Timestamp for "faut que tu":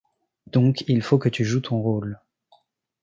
1.03-1.45